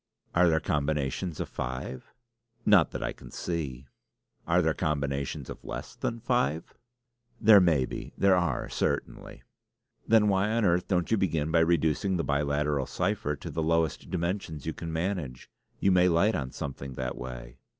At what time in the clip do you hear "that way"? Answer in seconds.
16.95-17.59